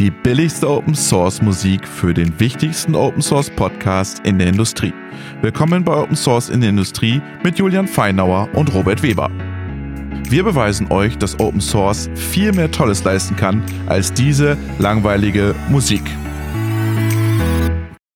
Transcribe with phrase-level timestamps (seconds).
[0.00, 4.94] die billigste Open Source Musik für den wichtigsten Open Source Podcast in der Industrie.
[5.42, 9.30] Willkommen bei Open Source in der Industrie mit Julian Feinauer und Robert Weber.
[10.26, 16.02] Wir beweisen euch, dass Open Source viel mehr Tolles leisten kann als diese langweilige Musik.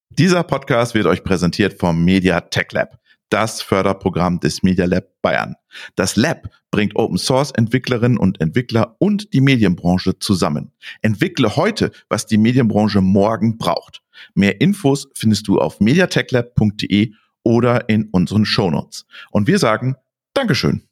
[0.08, 2.98] Dieser Podcast wird euch präsentiert vom Media Tech Lab
[3.34, 5.56] das Förderprogramm des Media Lab Bayern.
[5.96, 10.70] Das Lab bringt Open Source Entwicklerinnen und Entwickler und die Medienbranche zusammen.
[11.02, 14.02] Entwickle heute, was die Medienbranche morgen braucht.
[14.34, 19.04] Mehr Infos findest du auf mediatechlab.de oder in unseren Shownotes.
[19.32, 19.96] Und wir sagen
[20.34, 20.84] Dankeschön.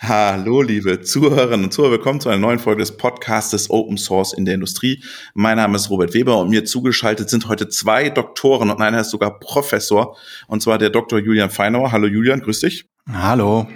[0.00, 4.44] Hallo, liebe Zuhörerinnen und Zuhörer, willkommen zu einer neuen Folge des Podcasts Open Source in
[4.44, 5.02] der Industrie.
[5.34, 9.10] Mein Name ist Robert Weber und mir zugeschaltet sind heute zwei Doktoren und einer ist
[9.10, 11.18] sogar Professor, und zwar der Dr.
[11.18, 11.92] Julian Feinauer.
[11.92, 12.86] Hallo Julian, grüß dich.
[13.10, 13.66] Hallo.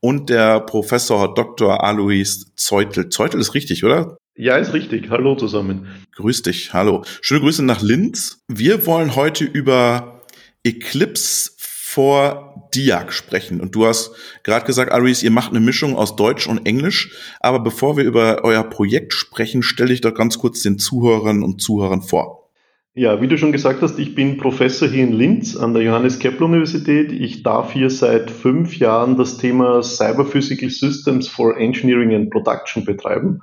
[0.00, 1.82] Und der Professor Dr.
[1.82, 3.08] Alois Zeutel.
[3.08, 4.16] Zeutel ist richtig, oder?
[4.36, 5.10] Ja, ist richtig.
[5.10, 5.86] Hallo zusammen.
[6.14, 6.74] Grüß dich.
[6.74, 7.04] Hallo.
[7.22, 8.42] Schöne Grüße nach Linz.
[8.48, 10.20] Wir wollen heute über
[10.62, 11.52] Eclipse
[11.88, 13.60] vor Diag sprechen.
[13.60, 14.10] Und du hast
[14.42, 17.12] gerade gesagt, Aris, ihr macht eine Mischung aus Deutsch und Englisch.
[17.38, 21.62] Aber bevor wir über euer Projekt sprechen, stelle ich doch ganz kurz den Zuhörern und
[21.62, 22.50] Zuhörern vor.
[22.94, 26.18] Ja, wie du schon gesagt hast, ich bin Professor hier in Linz an der Johannes
[26.18, 27.12] Kepler Universität.
[27.12, 32.84] Ich darf hier seit fünf Jahren das Thema Cyber Physical Systems for Engineering and Production
[32.84, 33.42] betreiben.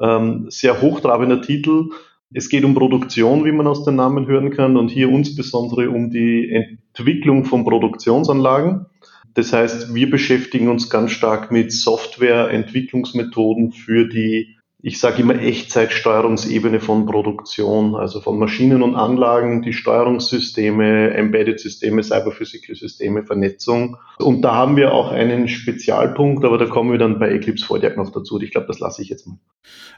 [0.00, 1.90] Ähm, sehr hochtrabender Titel
[2.34, 6.10] es geht um Produktion, wie man aus den Namen hören kann, und hier insbesondere um
[6.10, 8.86] die Entwicklung von Produktionsanlagen.
[9.34, 16.80] Das heißt, wir beschäftigen uns ganz stark mit Softwareentwicklungsmethoden für die, ich sage immer, Echtzeitsteuerungsebene
[16.80, 23.96] von Produktion, also von Maschinen und Anlagen, die Steuerungssysteme, Embedded-Systeme, Cyber-Physical-Systeme, Vernetzung.
[24.18, 27.96] Und da haben wir auch einen Spezialpunkt, aber da kommen wir dann bei Eclipse Vordiag
[27.96, 28.38] noch dazu.
[28.40, 29.38] Ich glaube, das lasse ich jetzt mal.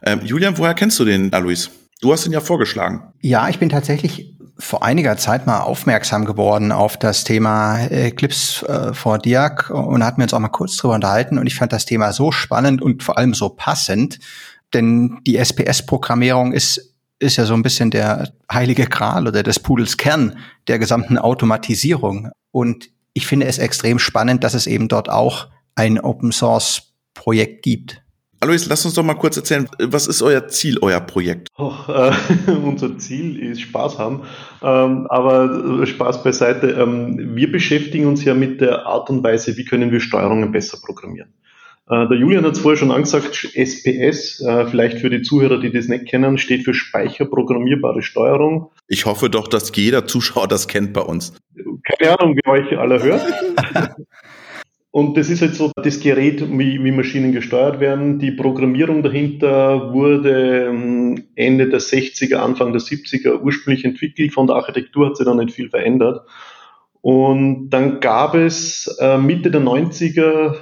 [0.05, 1.71] Ähm, Julian, woher kennst du den Alois?
[2.05, 3.15] Du hast ihn ja vorgeschlagen.
[3.23, 8.93] Ja, ich bin tatsächlich vor einiger Zeit mal aufmerksam geworden auf das Thema Eclipse äh,
[8.93, 11.87] for Diag und hatten wir uns auch mal kurz drüber unterhalten und ich fand das
[11.87, 14.19] Thema so spannend und vor allem so passend,
[14.75, 19.97] denn die SPS-Programmierung ist ist ja so ein bisschen der heilige Gral oder des Pudels
[19.97, 20.37] Kern
[20.69, 22.29] der gesamten Automatisierung.
[22.51, 27.63] Und ich finde es extrem spannend, dass es eben dort auch ein Open Source Projekt
[27.63, 28.04] gibt.
[28.45, 31.49] Alois, lass uns doch mal kurz erzählen, was ist euer Ziel, euer Projekt?
[31.57, 32.13] Och, äh,
[32.63, 34.21] unser Ziel ist Spaß haben,
[34.63, 36.73] ähm, aber äh, Spaß beiseite.
[36.73, 40.77] Ähm, wir beschäftigen uns ja mit der Art und Weise, wie können wir Steuerungen besser
[40.85, 41.33] programmieren.
[41.89, 45.73] Äh, der Julian hat es vorher schon angesagt, SPS, äh, vielleicht für die Zuhörer, die
[45.73, 48.71] das nicht kennen, steht für Speicherprogrammierbare Steuerung.
[48.89, 51.33] Ich hoffe doch, dass jeder Zuschauer das kennt bei uns.
[51.99, 53.23] Keine Ahnung, wie euch alle hört.
[54.95, 58.21] Und das ist halt so das Gerät, wie, wie Maschinen gesteuert werden.
[58.21, 64.33] Die Programmierung dahinter wurde ähm, Ende der 60er, Anfang der 70er ursprünglich entwickelt.
[64.33, 66.25] Von der Architektur hat sich dann nicht viel verändert.
[67.01, 70.55] Und dann gab es äh, Mitte der 90er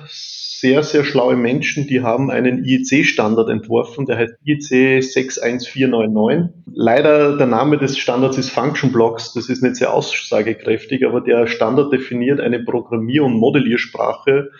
[0.62, 6.54] sehr, sehr schlaue Menschen, die haben einen IEC-Standard entworfen, der heißt IEC 61499.
[6.72, 11.48] Leider der Name des Standards ist Function Blocks, das ist nicht sehr aussagekräftig, aber der
[11.48, 14.50] Standard definiert eine Programmier- und Modelliersprache,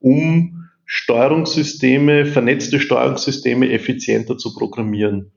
[0.00, 5.30] um Steuerungssysteme, vernetzte Steuerungssysteme effizienter zu programmieren.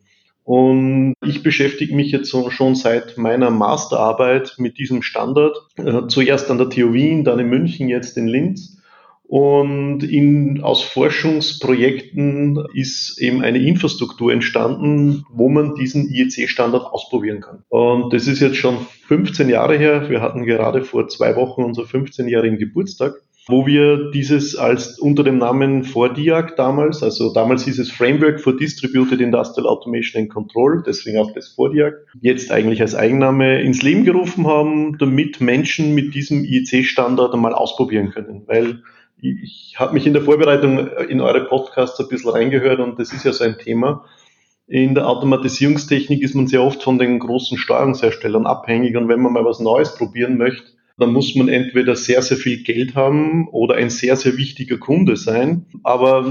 [0.43, 5.55] Und ich beschäftige mich jetzt schon seit meiner Masterarbeit mit diesem Standard.
[5.77, 8.74] Äh, zuerst an der TU Wien, dann in München, jetzt in Linz.
[9.27, 17.63] Und in, aus Forschungsprojekten ist eben eine Infrastruktur entstanden, wo man diesen IEC-Standard ausprobieren kann.
[17.69, 18.77] Und das ist jetzt schon
[19.07, 20.09] 15 Jahre her.
[20.09, 23.15] Wir hatten gerade vor zwei Wochen unser 15-jährigen Geburtstag,
[23.47, 28.55] wo wir dieses als unter dem Namen FORDIAC damals, also damals hieß es Framework for
[28.55, 34.03] Distributed Industrial Automation and Control, deswegen auch das FORDIAC, jetzt eigentlich als Eigenname ins Leben
[34.03, 38.43] gerufen haben, damit Menschen mit diesem IEC-Standard einmal ausprobieren können.
[38.47, 38.81] Weil
[39.43, 43.25] ich habe mich in der Vorbereitung in eure Podcasts ein bisschen reingehört und das ist
[43.25, 44.05] ja so ein Thema.
[44.67, 49.33] In der Automatisierungstechnik ist man sehr oft von den großen Steuerungsherstellern abhängig und wenn man
[49.33, 50.67] mal was Neues probieren möchte,
[50.97, 55.17] dann muss man entweder sehr, sehr viel Geld haben oder ein sehr, sehr wichtiger Kunde
[55.17, 55.65] sein.
[55.83, 56.25] Aber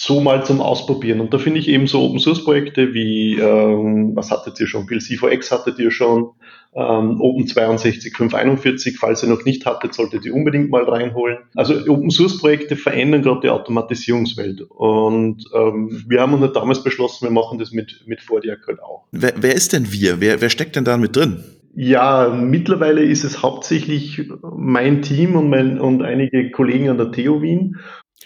[0.00, 1.20] so mal zum Ausprobieren.
[1.20, 4.86] Und da finde ich eben so Open Source Projekte wie, ähm, was hattet ihr schon?
[4.86, 6.30] PLC4X hattet ihr schon,
[6.72, 11.38] ähm, Open 62541, falls ihr noch nicht hattet, solltet ihr unbedingt mal reinholen.
[11.56, 14.62] Also Open Source Projekte verändern gerade die Automatisierungswelt.
[14.70, 19.08] Und ähm, wir haben uns damals beschlossen, wir machen das mit, mit Fordiac halt auch.
[19.10, 20.20] Wer, wer ist denn wir?
[20.20, 21.42] Wer, wer steckt denn da mit drin?
[21.74, 24.22] Ja, mittlerweile ist es hauptsächlich
[24.54, 27.78] mein Team und, mein, und einige Kollegen an der TU Wien.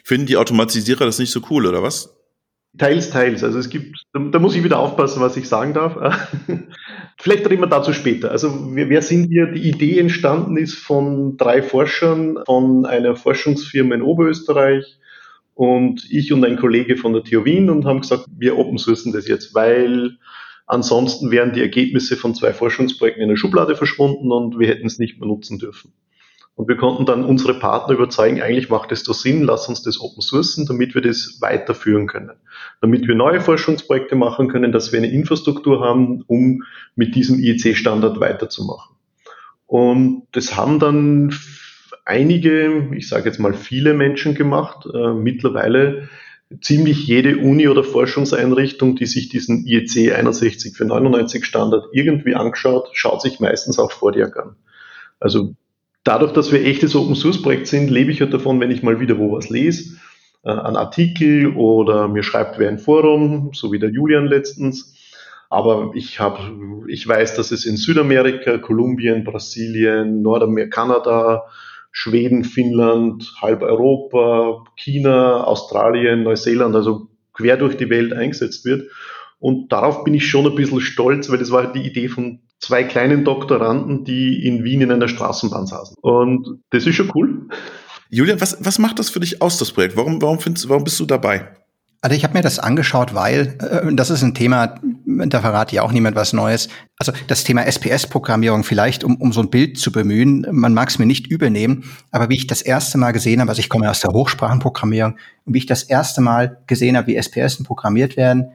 [0.02, 2.16] Finden die Automatisierer das nicht so cool, oder was?
[2.78, 3.44] Teils, teils.
[3.44, 5.94] Also es gibt, da muss ich wieder aufpassen, was ich sagen darf.
[7.18, 8.30] Vielleicht reden wir dazu später.
[8.30, 9.46] Also wer sind wir?
[9.52, 14.98] Die Idee entstanden ist von drei Forschern von einer Forschungsfirma in Oberösterreich
[15.54, 19.12] und ich und ein Kollege von der TU Wien und haben gesagt, wir open sourcen
[19.12, 20.16] das jetzt, weil
[20.66, 24.98] ansonsten wären die Ergebnisse von zwei Forschungsprojekten in der Schublade verschwunden und wir hätten es
[24.98, 25.92] nicht mehr nutzen dürfen.
[26.62, 30.00] Und wir konnten dann unsere Partner überzeugen, eigentlich macht es doch Sinn, lass uns das
[30.00, 32.30] open sourcen, damit wir das weiterführen können.
[32.80, 36.62] Damit wir neue Forschungsprojekte machen können, dass wir eine Infrastruktur haben, um
[36.94, 38.94] mit diesem IEC-Standard weiterzumachen.
[39.66, 41.34] Und das haben dann
[42.04, 44.86] einige, ich sage jetzt mal viele Menschen gemacht.
[44.86, 46.10] Äh, mittlerweile
[46.60, 52.90] ziemlich jede Uni oder Forschungseinrichtung, die sich diesen IEC 61 für 99 Standard irgendwie angeschaut,
[52.92, 54.54] schaut sich meistens auch Vordiag an.
[55.18, 55.56] Also
[56.04, 59.00] dadurch, dass wir echtes Open Source Projekt sind, lebe ich halt davon, wenn ich mal
[59.00, 59.98] wieder wo was lese,
[60.44, 64.94] äh, einen Artikel oder mir schreibt wer ein Forum, so wie der Julian letztens.
[65.50, 71.44] Aber ich habe, ich weiß, dass es in Südamerika, Kolumbien, Brasilien, Nordamerika, Kanada,
[71.90, 78.90] Schweden, Finnland, halb Europa, China, Australien, Neuseeland, also quer durch die Welt eingesetzt wird.
[79.38, 82.40] Und darauf bin ich schon ein bisschen stolz, weil das war halt die Idee von
[82.62, 85.96] zwei kleinen Doktoranden, die in Wien in einer Straßenbahn saßen.
[86.00, 87.48] Und das ist schon cool.
[88.08, 89.96] Julian, was, was macht das für dich aus, das Projekt?
[89.96, 91.48] Warum, warum, findest, warum bist du dabei?
[92.02, 94.74] Also ich habe mir das angeschaut, weil äh, das ist ein Thema,
[95.06, 96.68] da verrate ja auch niemand was Neues.
[96.98, 100.98] Also das Thema SPS-Programmierung vielleicht, um, um so ein Bild zu bemühen, man mag es
[100.98, 104.00] mir nicht übernehmen, aber wie ich das erste Mal gesehen habe, also ich komme aus
[104.00, 108.52] der Hochsprachenprogrammierung, und wie ich das erste Mal gesehen habe, wie SPS programmiert werden,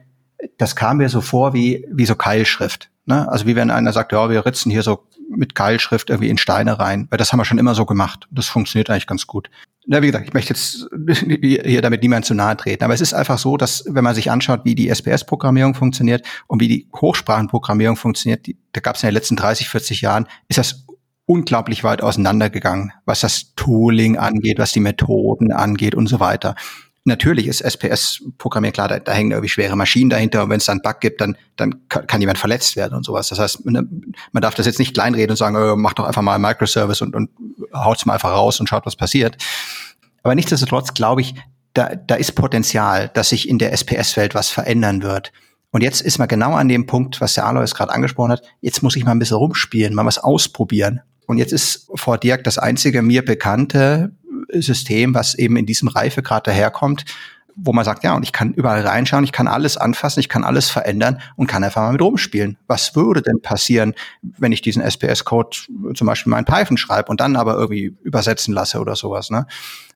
[0.56, 2.90] das kam mir so vor wie, wie so Keilschrift.
[3.08, 3.26] Ne?
[3.26, 6.78] Also wie wenn einer sagt, ja, wir ritzen hier so mit Keilschrift irgendwie in Steine
[6.78, 8.28] rein, weil das haben wir schon immer so gemacht.
[8.30, 9.48] Das funktioniert eigentlich ganz gut.
[9.86, 10.86] Na, wie gesagt, ich möchte jetzt
[11.64, 14.30] hier damit niemand zu nahe treten, aber es ist einfach so, dass wenn man sich
[14.30, 19.08] anschaut, wie die SPS-Programmierung funktioniert und wie die Hochsprachenprogrammierung funktioniert, die, da gab es in
[19.08, 20.84] den letzten 30, 40 Jahren, ist das
[21.24, 26.56] unglaublich weit auseinandergegangen, was das Tooling angeht, was die Methoden angeht und so weiter.
[27.08, 30.78] Natürlich ist SPS-Programmieren klar, da, da, hängen irgendwie schwere Maschinen dahinter und wenn es dann
[30.78, 33.28] einen Bug gibt, dann, dann kann, jemand verletzt werden und sowas.
[33.28, 36.22] Das heißt, man, man darf das jetzt nicht kleinreden und sagen, oh, mach doch einfach
[36.22, 37.30] mal einen Microservice und, und
[37.74, 39.36] haut's mal einfach raus und schaut, was passiert.
[40.22, 41.34] Aber nichtsdestotrotz glaube ich,
[41.74, 45.32] da, da ist Potenzial, dass sich in der SPS-Welt was verändern wird.
[45.70, 48.42] Und jetzt ist man genau an dem Punkt, was der Alois gerade angesprochen hat.
[48.60, 51.00] Jetzt muss ich mal ein bisschen rumspielen, mal was ausprobieren.
[51.26, 54.12] Und jetzt ist vor Dirk das einzige mir bekannte
[54.52, 57.04] System, was eben in diesem Reifegrad daherkommt,
[57.60, 60.44] wo man sagt, ja, und ich kann überall reinschauen, ich kann alles anfassen, ich kann
[60.44, 62.56] alles verändern und kann einfach mal mit rumspielen.
[62.68, 65.56] Was würde denn passieren, wenn ich diesen SPS-Code
[65.94, 69.46] zum Beispiel mal in Python schreibe und dann aber irgendwie übersetzen lasse oder sowas, ne?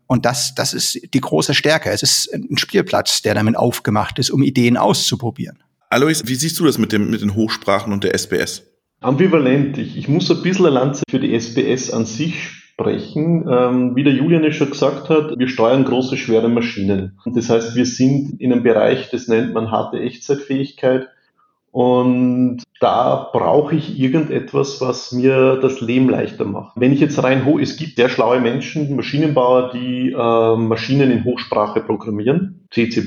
[0.09, 1.91] Und das, das ist die große Stärke.
[1.91, 5.63] Es ist ein Spielplatz, der damit aufgemacht ist, um Ideen auszuprobieren.
[5.89, 8.63] Alois, wie siehst du das mit, dem, mit den Hochsprachen und der SPS?
[9.01, 9.79] Ambivalent.
[9.79, 13.47] Ich, ich muss ein bisschen eine Lanze für die SPS an sich sprechen.
[13.49, 17.19] Ähm, wie der Julian es schon gesagt hat, wir steuern große, schwere Maschinen.
[17.25, 21.09] Und das heißt, wir sind in einem Bereich, das nennt man harte Echtzeitfähigkeit.
[21.71, 26.73] Und da brauche ich irgendetwas, was mir das Leben leichter macht.
[26.77, 31.25] Wenn ich jetzt rein hoch, es gibt sehr schlaue Menschen, Maschinenbauer, die äh, Maschinen in
[31.25, 32.67] Hochsprache programmieren.
[32.71, 33.03] C, C++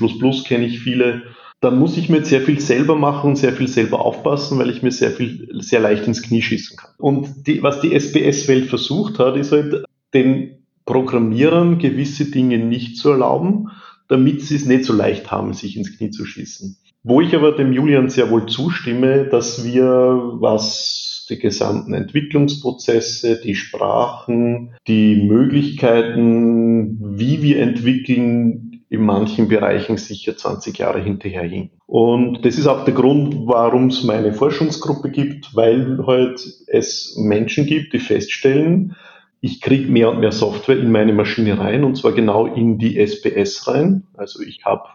[0.48, 1.24] kenne ich viele
[1.62, 4.84] dann muss ich mir sehr viel selber machen und sehr viel selber aufpassen, weil ich
[4.84, 6.92] mir sehr viel, sehr leicht ins Knie schießen kann.
[6.98, 13.10] Und die, was die SPS-Welt versucht hat, ist halt den Programmierern gewisse Dinge nicht zu
[13.10, 13.70] erlauben,
[14.08, 16.78] damit sie es nicht so leicht haben, sich ins Knie zu schießen.
[17.04, 23.56] Wo ich aber dem Julian sehr wohl zustimme, dass wir, was die gesamten Entwicklungsprozesse, die
[23.56, 31.80] Sprachen, die Möglichkeiten, wie wir entwickeln, in manchen Bereichen sicher 20 Jahre hinterherhinken.
[31.88, 37.66] Und das ist auch der Grund, warum es meine Forschungsgruppe gibt, weil halt es Menschen
[37.66, 38.96] gibt, die feststellen,
[39.42, 42.98] ich kriege mehr und mehr Software in meine Maschine rein und zwar genau in die
[42.98, 44.08] SPS rein.
[44.16, 44.90] Also ich habe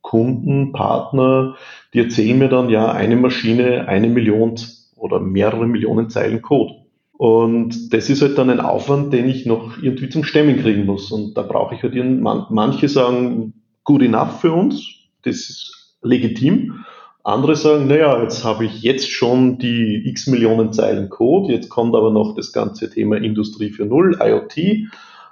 [0.00, 1.56] Kunden, Partner,
[1.92, 4.54] die erzählen mir dann, ja, eine Maschine, eine Million
[4.96, 6.74] oder mehrere Millionen Zeilen Code.
[7.20, 11.12] Und das ist halt dann ein Aufwand, den ich noch irgendwie zum Stemmen kriegen muss.
[11.12, 13.52] Und da brauche ich halt, ihren, manche sagen,
[13.84, 14.86] good enough für uns,
[15.20, 16.82] das ist legitim.
[17.22, 21.94] Andere sagen, naja, jetzt habe ich jetzt schon die x Millionen Zeilen Code, jetzt kommt
[21.94, 24.88] aber noch das ganze Thema Industrie 4.0, IoT,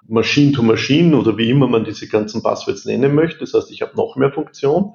[0.09, 3.39] Machine to Machine oder wie immer man diese ganzen Passwords nennen möchte.
[3.41, 4.93] Das heißt, ich habe noch mehr Funktion,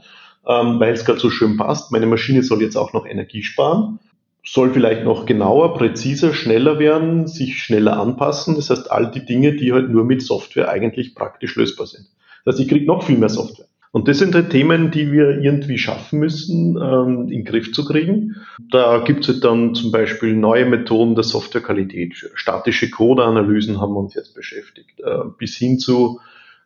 [0.47, 1.91] ähm, weil es gerade so schön passt.
[1.91, 3.97] Meine Maschine soll jetzt auch noch Energie sparen
[4.45, 8.55] soll vielleicht noch genauer, präziser, schneller werden, sich schneller anpassen.
[8.55, 12.07] Das heißt, all die Dinge, die halt nur mit Software eigentlich praktisch lösbar sind.
[12.43, 13.67] Das heißt, ich kriege noch viel mehr Software.
[13.91, 17.85] Und das sind halt Themen, die wir irgendwie schaffen müssen, ähm, in den Griff zu
[17.85, 18.35] kriegen.
[18.71, 22.15] Da gibt es halt dann zum Beispiel neue Methoden der Softwarequalität.
[22.33, 24.99] Statische Codeanalysen haben wir uns jetzt beschäftigt.
[24.99, 26.19] Äh, bis hin zu,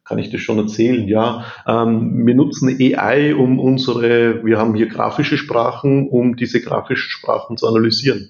[0.08, 4.88] kann ich das schon erzählen, ja, ähm, wir nutzen AI, um unsere, wir haben hier
[4.88, 8.30] grafische Sprachen, um diese grafischen Sprachen zu analysieren.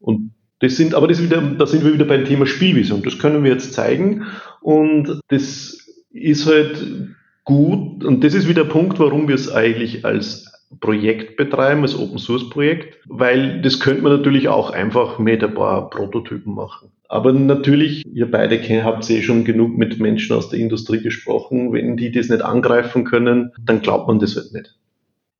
[0.00, 3.02] Und das sind, aber das wieder, da sind wir wieder beim Thema Spielvision.
[3.02, 4.26] Das können wir jetzt zeigen.
[4.60, 5.78] Und das
[6.12, 6.86] ist halt
[7.44, 10.46] gut, und das ist wieder der Punkt, warum wir es eigentlich als
[10.80, 15.54] Projekt betreiben, als Open Source Projekt, weil das könnte man natürlich auch einfach mit ein
[15.54, 16.90] paar Prototypen machen.
[17.12, 21.70] Aber natürlich, ihr beide habt eh schon genug mit Menschen aus der Industrie gesprochen.
[21.70, 24.78] Wenn die das nicht angreifen können, dann glaubt man das halt nicht.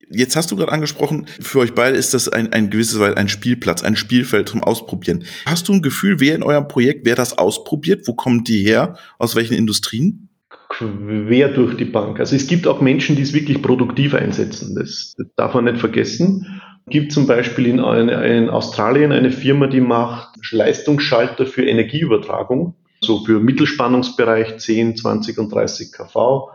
[0.07, 3.81] Jetzt hast du gerade angesprochen, für euch beide ist das ein, ein gewisses ein Spielplatz,
[3.81, 5.23] ein Spielfeld zum Ausprobieren.
[5.47, 8.07] Hast du ein Gefühl, wer in eurem Projekt, wer das ausprobiert?
[8.07, 8.95] Wo kommen die her?
[9.17, 10.29] Aus welchen Industrien?
[10.69, 12.19] quer durch die Bank.
[12.19, 14.75] Also es gibt auch Menschen, die es wirklich produktiv einsetzen.
[14.75, 16.61] Das, das darf man nicht vergessen.
[16.87, 23.39] Gibt zum Beispiel in, in Australien eine Firma, die macht Leistungsschalter für Energieübertragung, so für
[23.39, 26.49] Mittelspannungsbereich 10, 20 und 30 kV.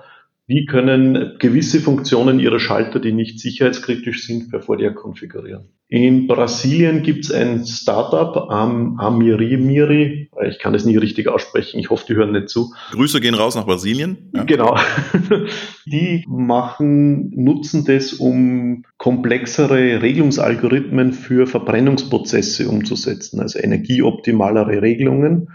[0.49, 5.69] Die können gewisse Funktionen ihrer Schalter, die nicht sicherheitskritisch sind, per VDA konfigurieren.
[5.89, 11.91] In Brasilien gibt es ein Startup, Am Amirimiri, ich kann es nie richtig aussprechen, ich
[11.91, 12.75] hoffe, die hören nicht zu.
[12.93, 14.31] Grüße gehen raus nach Brasilien.
[14.35, 14.45] Ja.
[14.45, 14.77] Genau.
[15.87, 25.49] Die machen, nutzen das, um komplexere Regelungsalgorithmen für Verbrennungsprozesse umzusetzen, also energieoptimalere Regelungen.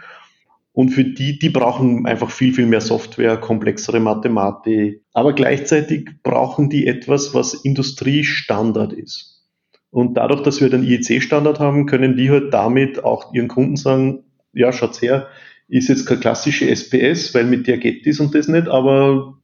[0.74, 5.03] Und für die, die brauchen einfach viel, viel mehr Software, komplexere Mathematik.
[5.13, 9.48] Aber gleichzeitig brauchen die etwas, was Industriestandard ist.
[9.92, 14.24] Und dadurch, dass wir den IEC-Standard haben, können die halt damit auch ihren Kunden sagen,
[14.51, 15.27] ja, schaut's her,
[15.68, 19.38] ist jetzt keine klassische SPS, weil mit der geht dies und das nicht, aber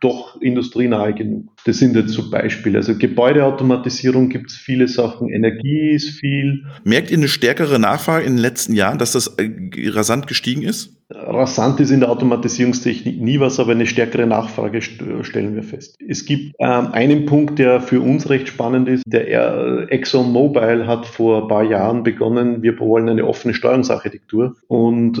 [0.00, 1.48] doch industrienahe genug.
[1.64, 2.78] Das sind jetzt so Beispiele.
[2.78, 6.66] Also Gebäudeautomatisierung gibt es viele Sachen, Energie ist viel.
[6.84, 9.50] Merkt ihr eine stärkere Nachfrage in den letzten Jahren, dass das äh,
[9.90, 10.97] rasant gestiegen ist?
[11.10, 15.96] Rasant ist in der Automatisierungstechnik nie was, aber eine stärkere Nachfrage stellen wir fest.
[16.06, 19.04] Es gibt ähm, einen Punkt, der für uns recht spannend ist.
[19.06, 25.18] Der ExxonMobil hat vor ein paar Jahren begonnen, wir wollen eine offene Steuerungsarchitektur und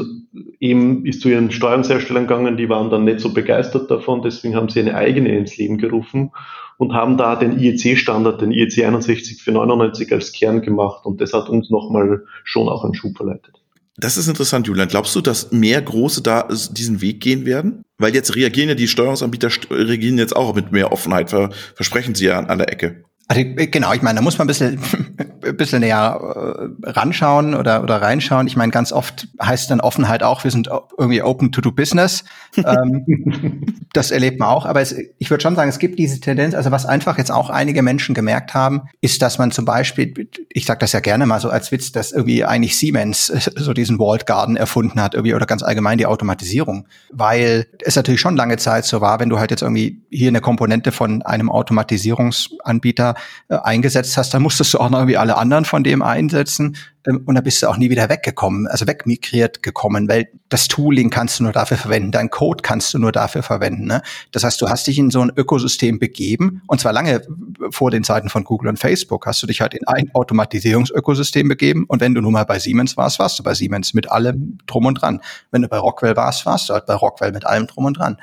[0.60, 4.68] eben ist zu ihren Steuerungsherstellern gegangen, die waren dann nicht so begeistert davon, deswegen haben
[4.68, 6.32] sie eine eigene ins Leben gerufen
[6.76, 11.70] und haben da den IEC-Standard, den IEC 61499 als Kern gemacht und das hat uns
[11.70, 13.57] nochmal schon auch einen Schub verleitet.
[14.00, 14.86] Das ist interessant, Julian.
[14.86, 17.82] Glaubst du, dass mehr Große da diesen Weg gehen werden?
[17.98, 21.30] Weil jetzt reagieren ja die Steuerungsanbieter reagieren jetzt auch mit mehr Offenheit,
[21.74, 23.04] versprechen sie ja an aller Ecke.
[23.30, 24.80] Also, genau, ich meine, da muss man ein bisschen,
[25.44, 28.46] ein bisschen näher äh, ranschauen oder, oder reinschauen.
[28.46, 32.24] Ich meine, ganz oft heißt dann Offenheit auch, wir sind irgendwie open to do business.
[32.56, 34.64] ähm, das erlebt man auch.
[34.64, 37.50] Aber es, ich würde schon sagen, es gibt diese Tendenz, also was einfach jetzt auch
[37.50, 40.14] einige Menschen gemerkt haben, ist, dass man zum Beispiel,
[40.48, 43.98] ich sage das ja gerne mal so als Witz, dass irgendwie eigentlich Siemens so diesen
[43.98, 46.88] Walled Garden erfunden hat, irgendwie, oder ganz allgemein die Automatisierung.
[47.12, 50.40] Weil es natürlich schon lange Zeit so war, wenn du halt jetzt irgendwie hier eine
[50.40, 53.16] Komponente von einem Automatisierungsanbieter
[53.48, 57.22] äh, eingesetzt hast, dann musstest du auch noch irgendwie alle anderen von dem einsetzen ähm,
[57.26, 61.38] und da bist du auch nie wieder weggekommen, also wegmigriert gekommen, weil das Tooling kannst
[61.38, 63.86] du nur dafür verwenden, dein Code kannst du nur dafür verwenden.
[63.86, 64.02] Ne?
[64.32, 67.22] Das heißt, du hast dich in so ein Ökosystem begeben und zwar lange
[67.70, 71.84] vor den Zeiten von Google und Facebook hast du dich halt in ein Automatisierungsökosystem begeben
[71.88, 74.86] und wenn du nun mal bei Siemens warst, warst du bei Siemens mit allem drum
[74.86, 75.20] und dran.
[75.50, 78.18] Wenn du bei Rockwell warst, warst du halt bei Rockwell mit allem drum und dran.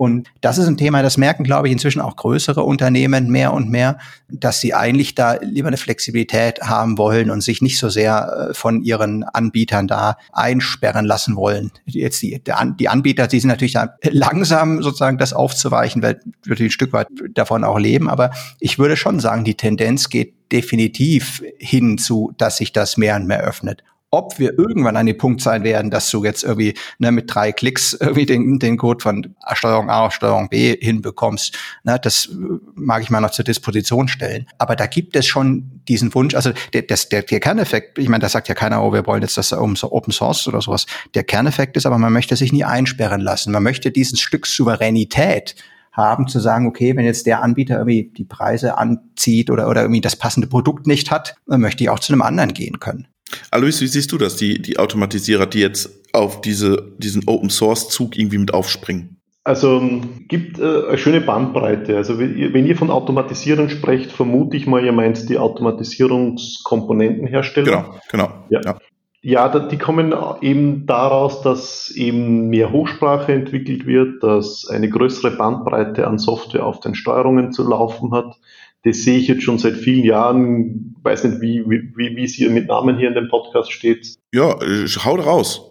[0.00, 3.68] Und das ist ein Thema, das merken, glaube ich, inzwischen auch größere Unternehmen mehr und
[3.68, 3.98] mehr,
[4.30, 8.54] dass sie eigentlich da lieber eine Flexibilität haben wollen und sich nicht so sehr äh,
[8.54, 11.70] von ihren Anbietern da einsperren lassen wollen.
[11.84, 16.14] Jetzt die, die Anbieter, die sind natürlich da langsam sozusagen das aufzuweichen, weil
[16.44, 18.08] wir natürlich ein Stück weit davon auch leben.
[18.08, 23.16] Aber ich würde schon sagen, die Tendenz geht definitiv hin zu, dass sich das mehr
[23.16, 26.74] und mehr öffnet ob wir irgendwann an dem Punkt sein werden, dass du jetzt irgendwie
[26.98, 31.56] ne, mit drei Klicks irgendwie den, den Code von Steuerung A auf Steuerung B hinbekommst,
[31.84, 32.28] ne, das
[32.74, 34.46] mag ich mal noch zur Disposition stellen.
[34.58, 38.22] Aber da gibt es schon diesen Wunsch, also der, das, der, der Kerneffekt, ich meine,
[38.22, 40.86] da sagt ja keiner, oh, wir wollen jetzt das um so Open Source oder sowas.
[41.14, 43.52] Der Kerneffekt ist aber, man möchte sich nie einsperren lassen.
[43.52, 45.54] Man möchte diesen Stück Souveränität
[45.92, 50.00] haben, zu sagen, okay, wenn jetzt der Anbieter irgendwie die Preise anzieht oder, oder irgendwie
[50.00, 53.06] das passende Produkt nicht hat, dann möchte ich auch zu einem anderen gehen können.
[53.50, 58.38] Alois, wie siehst du das, die, die Automatisierer, die jetzt auf diese, diesen Open-Source-Zug irgendwie
[58.38, 59.16] mit aufspringen?
[59.42, 61.96] Also gibt äh, eine schöne Bandbreite.
[61.96, 68.00] Also wenn ihr von Automatisierung sprecht, vermute ich mal, ihr meint die Automatisierungskomponentenhersteller.
[68.10, 68.28] Genau, genau.
[68.50, 68.60] Ja.
[68.64, 68.78] ja.
[69.22, 76.06] Ja, die kommen eben daraus, dass eben mehr Hochsprache entwickelt wird, dass eine größere Bandbreite
[76.06, 78.38] an Software auf den Steuerungen zu laufen hat.
[78.82, 80.89] Das sehe ich jetzt schon seit vielen Jahren.
[81.02, 84.16] Weiß nicht, wie, wie, wie es hier mit Namen hier in dem Podcast steht.
[84.32, 84.56] Ja,
[85.04, 85.70] haut raus.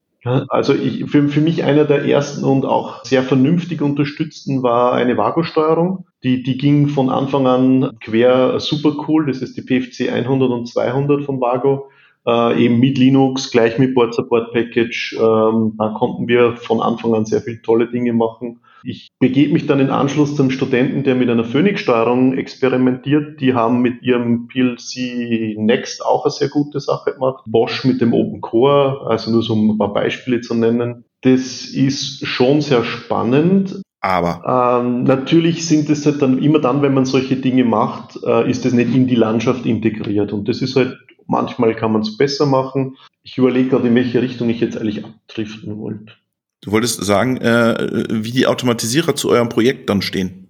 [0.49, 5.17] Also ich, für, für mich einer der ersten und auch sehr vernünftig unterstützten war eine
[5.17, 6.05] Vago-Steuerung.
[6.23, 9.27] Die, die ging von Anfang an quer super cool.
[9.27, 11.89] Das ist die PFC 100 und 200 von Vago
[12.27, 15.15] äh, eben mit Linux, gleich mit Board Support Package.
[15.17, 18.59] Ähm, da konnten wir von Anfang an sehr viele tolle Dinge machen.
[18.83, 23.41] Ich begebe mich dann in Anschluss zum Studenten, der mit einer Phoenix-Steuerung experimentiert.
[23.41, 27.43] Die haben mit ihrem PLC Next auch eine sehr gute Sache gemacht.
[27.47, 31.05] Bosch mit dem Open Core, also nur so ein paar Beispiele zu nennen.
[31.21, 33.81] Das ist schon sehr spannend.
[34.01, 38.49] Aber ähm, natürlich sind es halt dann immer dann, wenn man solche Dinge macht, äh,
[38.49, 40.31] ist es nicht in die Landschaft integriert.
[40.31, 40.97] Und das ist halt
[41.29, 42.97] Manchmal kann man es besser machen.
[43.21, 46.13] Ich überlege gerade, in welche Richtung ich jetzt eigentlich abdriften wollte.
[46.61, 50.49] Du wolltest sagen, äh, wie die Automatisierer zu eurem Projekt dann stehen?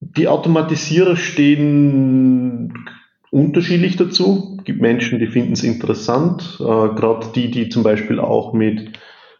[0.00, 2.86] Die Automatisierer stehen
[3.30, 4.56] unterschiedlich dazu.
[4.58, 6.58] Es gibt Menschen, die finden es interessant.
[6.58, 8.98] Äh, gerade die, die zum Beispiel auch mit,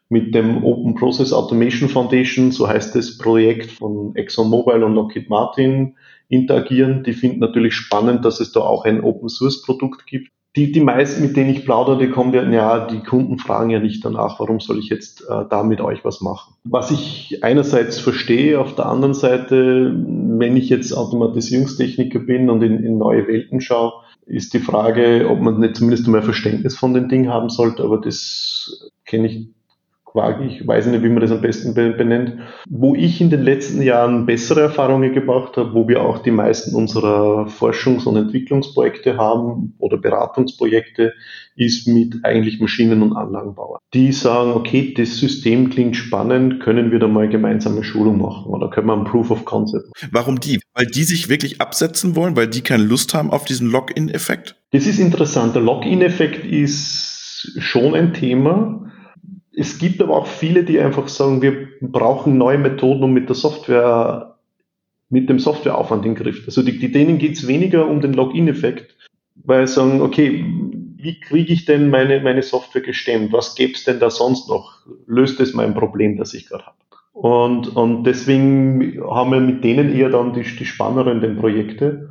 [0.09, 5.97] mit dem Open Process Automation Foundation, so heißt das Projekt von ExxonMobil und Lockheed Martin,
[6.29, 7.03] interagieren.
[7.05, 10.31] Die finden natürlich spannend, dass es da auch ein Open Source Produkt gibt.
[10.57, 14.03] Die, die meisten, mit denen ich plaudere, kommen ja, ja, die Kunden fragen ja nicht
[14.05, 16.55] danach, warum soll ich jetzt äh, da mit euch was machen.
[16.65, 22.83] Was ich einerseits verstehe, auf der anderen Seite, wenn ich jetzt Automatisierungstechniker bin und in,
[22.83, 23.93] in neue Welten schaue,
[24.25, 28.01] ist die Frage, ob man nicht zumindest mehr Verständnis von dem Ding haben sollte, aber
[28.01, 29.49] das kenne ich
[30.17, 33.83] vage, ich weiß nicht, wie man das am besten benennt, wo ich in den letzten
[33.83, 39.75] Jahren bessere Erfahrungen gemacht habe, wo wir auch die meisten unserer Forschungs- und Entwicklungsprojekte haben
[39.79, 41.13] oder Beratungsprojekte,
[41.55, 43.81] ist mit eigentlich Maschinen- und Anlagenbauern.
[43.95, 48.69] Die sagen, okay, das System klingt spannend, können wir da mal gemeinsame Schulung machen oder
[48.69, 50.11] können wir ein Proof of Concept machen.
[50.13, 50.61] Warum die?
[50.75, 54.57] Weil die sich wirklich absetzen wollen, weil die keine Lust haben auf diesen Login-Effekt?
[54.73, 55.55] Das ist interessant.
[55.55, 58.86] Der Login-Effekt ist schon ein Thema.
[59.59, 63.37] Es gibt aber auch viele, die einfach sagen, wir brauchen neue Methoden, um mit der
[63.37, 64.37] Software,
[65.09, 66.43] mit dem Softwareaufwand in den Griff.
[66.45, 68.95] Also die, denen geht es weniger um den Login-Effekt,
[69.35, 70.45] weil sie sagen, okay,
[70.97, 73.33] wie kriege ich denn meine, meine Software gestemmt?
[73.33, 74.81] Was gäbe es denn da sonst noch?
[75.07, 76.77] Löst es mein Problem, das ich gerade habe?
[77.15, 82.11] Und, und deswegen haben wir mit denen eher dann die, die spannenden Projekte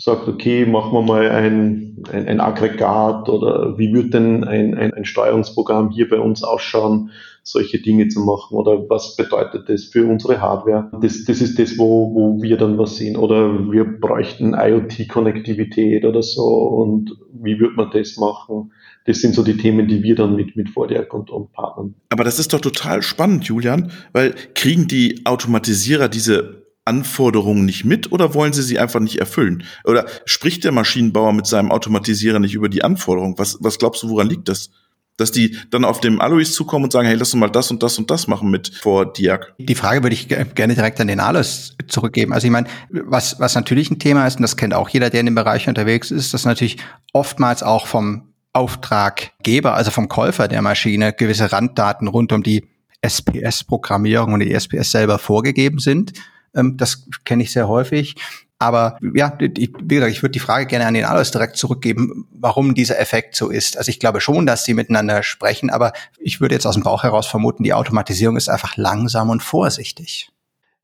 [0.00, 4.94] sagt, okay, machen wir mal ein, ein, ein Aggregat oder wie wird denn ein, ein,
[4.94, 7.10] ein Steuerungsprogramm hier bei uns ausschauen,
[7.42, 10.90] solche Dinge zu machen oder was bedeutet das für unsere Hardware?
[11.02, 16.22] Das, das ist das, wo, wo wir dann was sehen oder wir bräuchten IoT-Konnektivität oder
[16.22, 18.72] so und wie wird man das machen?
[19.04, 21.94] Das sind so die Themen, die wir dann mit, mit Vordiag und, und Partnern.
[22.10, 26.59] Aber das ist doch total spannend, Julian, weil kriegen die Automatisierer diese
[26.90, 29.62] Anforderungen nicht mit oder wollen sie sie einfach nicht erfüllen?
[29.84, 33.38] Oder spricht der Maschinenbauer mit seinem Automatisierer nicht über die Anforderungen?
[33.38, 34.70] Was, was glaubst du, woran liegt das?
[35.16, 37.80] Dass die dann auf dem Alois zukommen und sagen, hey, lass uns mal das und
[37.84, 39.54] das und das machen mit vor Diak.
[39.58, 42.32] Die Frage würde ich gerne direkt an den Alois zurückgeben.
[42.32, 45.20] Also ich meine, was, was natürlich ein Thema ist, und das kennt auch jeder, der
[45.20, 46.78] in dem Bereich unterwegs ist, dass natürlich
[47.12, 52.66] oftmals auch vom Auftraggeber, also vom Käufer der Maschine, gewisse Randdaten rund um die
[53.02, 56.12] SPS-Programmierung und die SPS selber vorgegeben sind.
[56.54, 58.16] Ähm, das kenne ich sehr häufig.
[58.62, 62.74] Aber ja, wie gesagt, ich würde die Frage gerne an den Alois direkt zurückgeben, warum
[62.74, 63.78] dieser Effekt so ist.
[63.78, 67.02] Also ich glaube schon, dass sie miteinander sprechen, aber ich würde jetzt aus dem Bauch
[67.02, 70.28] heraus vermuten, die Automatisierung ist einfach langsam und vorsichtig.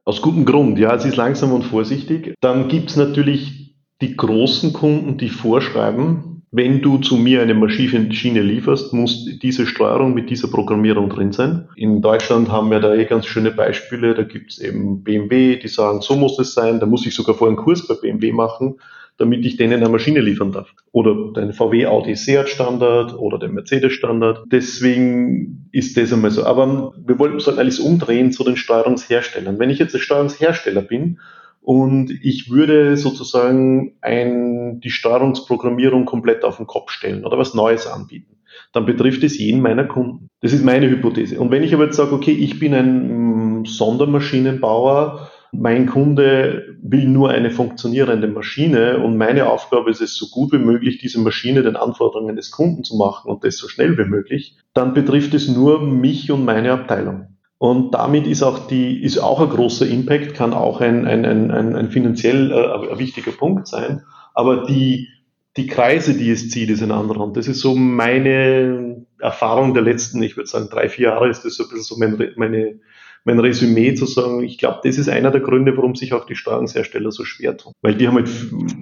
[0.07, 2.35] Aus gutem Grund, ja, sie ist langsam und vorsichtig.
[2.41, 8.41] Dann gibt es natürlich die großen Kunden, die vorschreiben, wenn du zu mir eine Maschine
[8.41, 11.69] lieferst, muss diese Steuerung mit dieser Programmierung drin sein.
[11.75, 14.15] In Deutschland haben wir da eh ganz schöne Beispiele.
[14.15, 16.79] Da gibt es eben BMW, die sagen, so muss es sein.
[16.79, 18.77] Da muss ich sogar vorher einen Kurs bei BMW machen,
[19.19, 20.73] damit ich denen eine Maschine liefern darf.
[20.93, 24.45] Oder den VW Audi Seat Standard oder den Mercedes Standard.
[24.47, 26.45] Deswegen ist das einmal so.
[26.45, 29.59] Aber wir wollten sollten eigentlich umdrehen zu den Steuerungsherstellern.
[29.59, 31.19] Wenn ich jetzt ein Steuerungshersteller bin
[31.67, 37.89] und ich würde sozusagen ein, die Steuerungsprogrammierung komplett auf den Kopf stellen oder was Neues
[37.89, 38.37] anbieten.
[38.73, 40.29] Dann betrifft es jeden meiner Kunden.
[40.43, 41.41] Das ist meine Hypothese.
[41.41, 47.31] Und wenn ich aber jetzt sage, okay, ich bin ein Sondermaschinenbauer, mein Kunde will nur
[47.31, 51.75] eine funktionierende Maschine und meine Aufgabe ist es, so gut wie möglich diese Maschine den
[51.75, 55.83] Anforderungen des Kunden zu machen und das so schnell wie möglich, dann betrifft es nur
[55.83, 57.36] mich und meine Abteilung.
[57.59, 61.51] Und damit ist auch die, ist auch ein großer Impact, kann auch ein, ein, ein,
[61.51, 64.03] ein, finanziell äh, ein wichtiger Punkt sein.
[64.35, 65.09] Aber die,
[65.57, 67.21] die Kreise, die es zieht, ist ein anderer.
[67.21, 71.45] Und das ist so meine Erfahrung der letzten, ich würde sagen, drei, vier Jahre ist
[71.45, 72.79] das so ein bisschen so mein, meine,
[73.25, 76.37] mein Resümee zu sagen, ich glaube, das ist einer der Gründe, warum sich auch die
[76.37, 77.73] Steuerungshersteller so schwer tun.
[77.81, 78.29] Weil die haben halt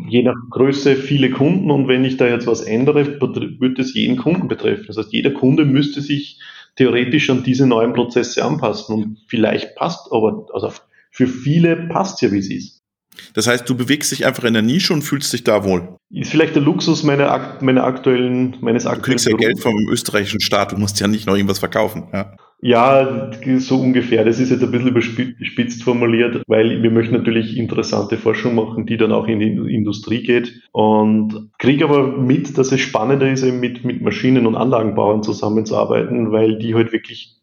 [0.09, 4.17] je nach Größe viele Kunden und wenn ich da jetzt was ändere, wird es jeden
[4.17, 4.85] Kunden betreffen.
[4.89, 6.41] Das heißt, jeder Kunde müsste sich
[6.77, 10.73] theoretisch an diese neuen Prozesse anpassen und vielleicht passt aber, also
[11.11, 12.85] für viele passt ja, wie es ist.
[13.35, 15.97] Das heißt, du bewegst dich einfach in der Nische und fühlst dich da wohl.
[16.11, 19.03] Ist vielleicht der Luxus meiner, meiner aktuellen, meines aktuellen.
[19.03, 22.09] Du kriegst ja Geld vom österreichischen Staat, du musst ja nicht noch irgendwas verkaufen.
[22.13, 22.37] Ja.
[22.66, 24.24] Ja, so ungefähr.
[24.24, 28.96] Das ist jetzt ein bisschen überspitzt formuliert, weil wir möchten natürlich interessante Forschung machen, die
[28.96, 30.62] dann auch in die Industrie geht.
[30.72, 36.33] Und kriege aber mit, dass es spannender ist, eben mit, mit Maschinen- und Anlagenbauern zusammenzuarbeiten,
[36.33, 37.37] weil die halt wirklich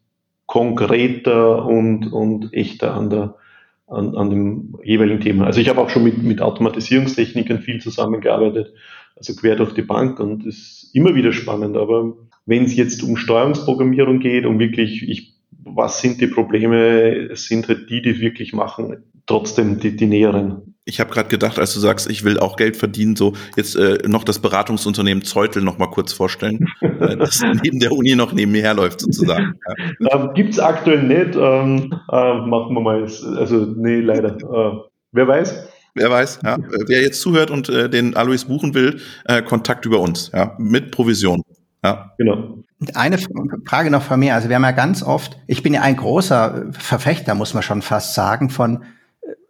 [0.46, 3.36] konkreter und, und echter an der,
[3.86, 5.46] an, an dem jeweiligen Thema.
[5.46, 8.74] Also ich habe auch schon mit, mit Automatisierungstechnikern viel zusammengearbeitet,
[9.14, 11.76] also quer durch die Bank und ist immer wieder spannend.
[11.76, 12.12] Aber
[12.46, 17.88] wenn es jetzt um Steuerungsprogrammierung geht, um wirklich, ich, was sind die Probleme, sind halt
[17.88, 20.74] die, die wirklich machen, trotzdem die, die näheren.
[20.84, 23.98] Ich habe gerade gedacht, als du sagst, ich will auch Geld verdienen, so jetzt äh,
[24.08, 28.74] noch das Beratungsunternehmen Zeutel noch mal kurz vorstellen, äh, das neben der Uni noch nebenher
[28.74, 29.54] läuft sozusagen.
[29.68, 29.74] Ja.
[30.12, 31.36] Ähm, Gibt es aktuell nicht.
[31.36, 33.02] Ähm, äh, machen wir mal.
[33.36, 34.36] Also nee, leider.
[34.36, 34.78] Äh,
[35.12, 35.68] wer weiß.
[35.94, 36.58] Wer weiß, ja.
[36.86, 40.90] Wer jetzt zuhört und äh, den Alois buchen will, äh, Kontakt über uns, ja, mit
[40.90, 41.42] Provision.
[41.84, 42.12] Ja.
[42.18, 42.58] Genau.
[42.94, 43.18] Eine
[43.64, 44.34] Frage noch von mir.
[44.34, 47.82] Also wir haben ja ganz oft, ich bin ja ein großer Verfechter, muss man schon
[47.82, 48.84] fast sagen, von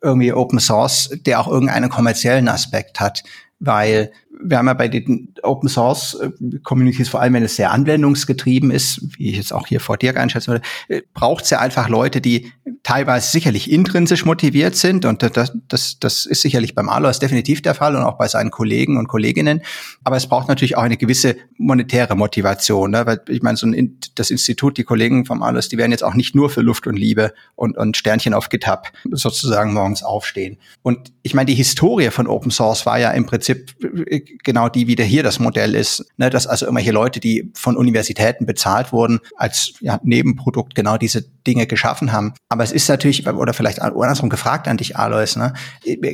[0.03, 3.23] irgendwie Open Source, der auch irgendeinen kommerziellen Aspekt hat,
[3.61, 4.13] weil
[4.45, 8.71] wir haben ja bei den Open Source äh, Communities, vor allem wenn es sehr anwendungsgetrieben
[8.71, 11.89] ist, wie ich jetzt auch hier vor Dirk einschätzen würde, äh, braucht es ja einfach
[11.89, 12.53] Leute, die
[12.83, 17.75] teilweise sicherlich intrinsisch motiviert sind und das, das, das ist sicherlich beim Alois definitiv der
[17.75, 19.63] Fall und auch bei seinen Kollegen und Kolleginnen.
[20.05, 23.07] Aber es braucht natürlich auch eine gewisse monetäre Motivation, ne?
[23.07, 26.15] weil ich meine, so ein, das Institut, die Kollegen vom Alois, die werden jetzt auch
[26.15, 30.59] nicht nur für Luft und Liebe und, und Sternchen auf GitHub sozusagen morgens aufstehen.
[30.83, 33.75] Und ich meine, die Historie von Open Source war ja im Prinzip
[34.07, 37.77] äh, genau die wieder hier das Modell ist, ne, dass also irgendwelche Leute, die von
[37.77, 42.35] Universitäten bezahlt wurden, als ja, Nebenprodukt genau diese Dinge geschaffen haben.
[42.49, 45.53] Aber es ist natürlich, oder vielleicht andersrum gefragt an dich, Alois, ne,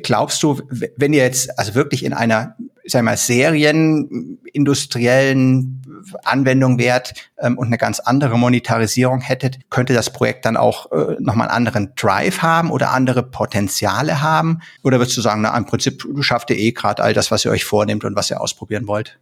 [0.02, 2.56] glaubst du, wenn ihr jetzt also wirklich in einer
[2.88, 5.77] sagen wir mal, serienindustriellen
[6.24, 11.16] Anwendung wärt ähm, und eine ganz andere Monetarisierung hättet, könnte das Projekt dann auch äh,
[11.18, 14.60] nochmal einen anderen Drive haben oder andere Potenziale haben?
[14.82, 17.50] Oder würdest du sagen, na, im Prinzip schafft ihr eh gerade all das, was ihr
[17.50, 19.18] euch vornehmt und was ihr ausprobieren wollt?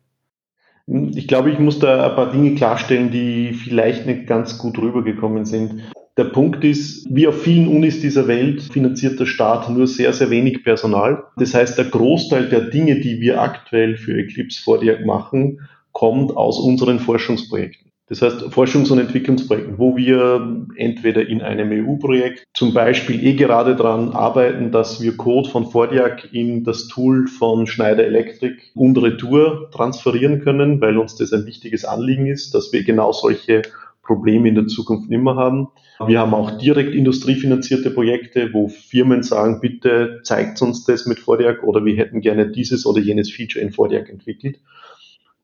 [0.87, 5.45] Ich glaube, ich muss da ein paar Dinge klarstellen, die vielleicht nicht ganz gut rübergekommen
[5.45, 5.83] sind.
[6.17, 10.31] Der Punkt ist, wie auf vielen Unis dieser Welt finanziert der Staat nur sehr, sehr
[10.31, 11.25] wenig Personal.
[11.37, 15.61] Das heißt, der Großteil der Dinge, die wir aktuell für Eclipse Vordiag machen,
[15.97, 17.91] kommt aus unseren Forschungsprojekten.
[18.09, 23.75] Das heißt, Forschungs- und Entwicklungsprojekten, wo wir entweder in einem EU-Projekt zum Beispiel eh gerade
[23.77, 29.71] dran arbeiten, dass wir Code von Fordiak in das Tool von Schneider Electric und Retour
[29.73, 33.63] transferieren können, weil uns das ein wichtiges Anliegen ist, dass wir genau solche
[34.03, 35.69] Probleme in der Zukunft nicht mehr haben.
[36.07, 41.63] Wir haben auch direkt industriefinanzierte Projekte, wo Firmen sagen, bitte zeigt uns das mit Fordiak
[41.65, 44.59] oder wir hätten gerne dieses oder jenes Feature in Fordiak entwickelt.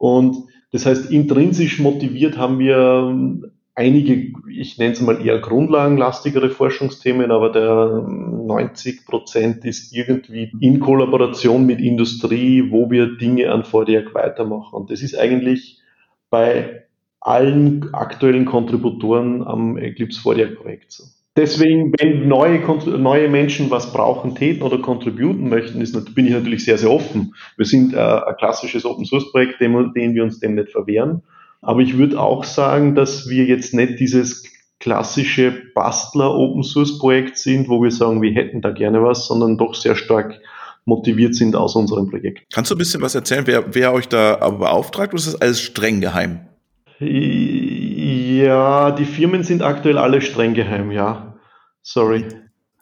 [0.03, 3.17] Und das heißt, intrinsisch motiviert haben wir
[3.77, 10.81] einige, ich nenne es mal eher grundlagenlastigere Forschungsthemen, aber der 90 Prozent ist irgendwie in
[10.81, 14.75] Kollaboration mit Industrie, wo wir Dinge an Fordiak weitermachen.
[14.75, 15.81] Und das ist eigentlich
[16.31, 16.83] bei
[17.21, 21.05] allen aktuellen Kontributoren am Eclipse Fordiak Projekt so.
[21.35, 22.61] Deswegen, wenn neue,
[22.99, 27.35] neue Menschen was brauchen, täten oder contributen möchten, ist, bin ich natürlich sehr, sehr offen.
[27.57, 31.23] Wir sind äh, ein klassisches Open Source Projekt, dem, dem wir uns dem nicht verwehren.
[31.62, 34.45] Aber ich würde auch sagen, dass wir jetzt nicht dieses
[34.79, 39.57] klassische Bastler Open Source Projekt sind, wo wir sagen, wir hätten da gerne was, sondern
[39.57, 40.38] doch sehr stark
[40.85, 42.42] motiviert sind aus unserem Projekt.
[42.53, 45.61] Kannst du ein bisschen was erzählen, wer, wer euch da beauftragt oder ist das alles
[45.61, 46.40] streng geheim?
[48.38, 51.35] Ja, die Firmen sind aktuell alle streng geheim, ja.
[51.83, 52.25] Sorry.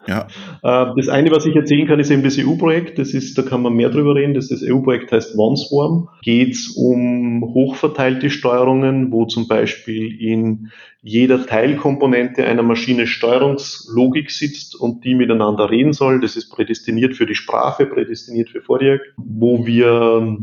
[0.07, 0.29] Ja.
[0.63, 2.99] Äh, das eine, was ich erzählen kann, ist eben das EU-Projekt.
[2.99, 4.35] Das ist, da kann man mehr drüber reden.
[4.35, 6.09] Das, das EU-Projekt heißt OneSwarm.
[6.23, 10.71] Geht es um hochverteilte Steuerungen, wo zum Beispiel in
[11.03, 16.21] jeder Teilkomponente einer Maschine Steuerungslogik sitzt und die miteinander reden soll.
[16.21, 20.39] Das ist prädestiniert für die Sprache, prädestiniert für Vordiag, wo wir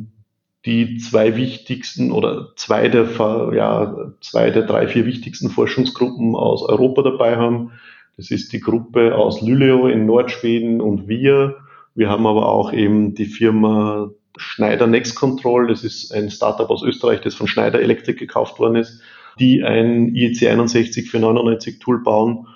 [0.67, 3.07] die zwei wichtigsten oder zwei der,
[3.55, 7.71] ja, zwei der drei, vier wichtigsten Forschungsgruppen aus Europa dabei haben.
[8.17, 11.55] Das ist die Gruppe aus Luleå in Nordschweden und wir.
[11.95, 16.83] Wir haben aber auch eben die Firma Schneider Next Control, das ist ein Startup aus
[16.83, 19.01] Österreich, das von Schneider Electric gekauft worden ist,
[19.39, 22.47] die ein IEC 61 für 99 Tool bauen.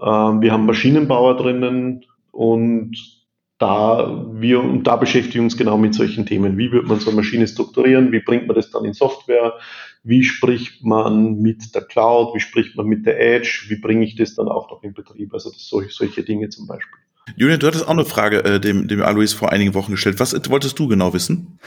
[0.00, 3.15] Ähm, wir haben Maschinenbauer drinnen und
[3.58, 6.58] da wir und da beschäftigen uns genau mit solchen Themen.
[6.58, 8.12] Wie wird man so eine Maschine strukturieren?
[8.12, 9.54] Wie bringt man das dann in Software?
[10.02, 12.34] Wie spricht man mit der Cloud?
[12.34, 13.64] Wie spricht man mit der Edge?
[13.68, 15.32] Wie bringe ich das dann auch noch in Betrieb?
[15.32, 17.00] Also das, solche, solche Dinge zum Beispiel.
[17.34, 20.20] Julian, du hattest auch eine Frage äh, dem, dem Alois vor einigen Wochen gestellt.
[20.20, 21.58] Was wolltest du genau wissen?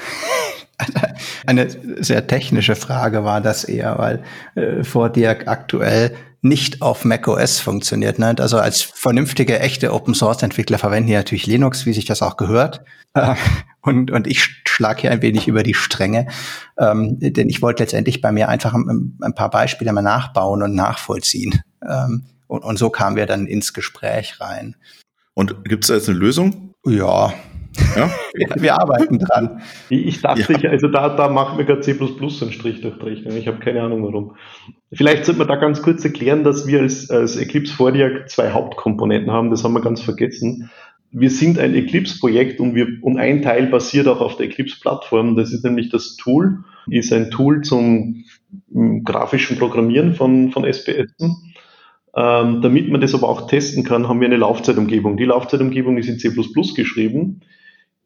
[1.45, 1.69] Eine
[2.01, 4.23] sehr technische Frage war das eher, weil
[4.55, 8.17] äh, vor dir aktuell nicht auf macOS funktioniert.
[8.17, 8.33] Ne?
[8.39, 12.81] Also als vernünftige, echte Open-Source-Entwickler verwenden hier natürlich Linux, wie sich das auch gehört.
[13.13, 13.35] Äh,
[13.81, 16.27] und, und ich schlage hier ein wenig über die Stränge,
[16.77, 20.75] ähm, denn ich wollte letztendlich bei mir einfach ein, ein, paar Beispiele mal nachbauen und
[20.75, 21.61] nachvollziehen.
[21.87, 24.75] Ähm, und, und so kamen wir dann ins Gespräch rein.
[25.39, 26.73] Und gibt es da jetzt eine Lösung?
[26.85, 27.33] Ja.
[27.95, 28.09] ja?
[28.57, 29.61] wir, arbeiten dran.
[29.87, 30.59] Ich dachte, ja.
[30.59, 33.37] ich, also da, da macht mir gerade C einen Strich durch die Rechnung.
[33.37, 34.35] Ich habe keine Ahnung warum.
[34.91, 39.31] Vielleicht sollte man da ganz kurz erklären, dass wir als, als Eclipse Fordiac zwei Hauptkomponenten
[39.31, 39.49] haben.
[39.49, 40.69] Das haben wir ganz vergessen.
[41.11, 45.37] Wir sind ein Eclipse-Projekt und, wir, und ein Teil basiert auch auf der Eclipse-Plattform.
[45.37, 48.25] Das ist nämlich das Tool, ist ein Tool zum
[49.05, 51.13] grafischen Programmieren von, von SPS.
[52.15, 55.17] Ähm, damit man das aber auch testen kann, haben wir eine Laufzeitumgebung.
[55.17, 56.31] Die Laufzeitumgebung ist in C++
[56.75, 57.41] geschrieben,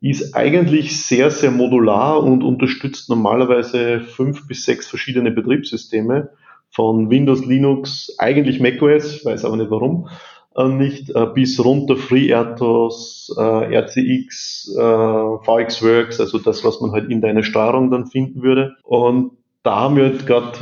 [0.01, 6.31] ist eigentlich sehr, sehr modular und unterstützt normalerweise fünf bis sechs verschiedene Betriebssysteme
[6.69, 10.09] von Windows, Linux, eigentlich macOS, weiß aber nicht warum,
[10.57, 17.09] äh, nicht, äh, bis runter FreeRTOS, äh, RCX, äh, VXWorks, also das, was man halt
[17.09, 18.75] in deiner Steuerung dann finden würde.
[18.83, 19.31] Und
[19.63, 20.59] da haben wir halt gerade,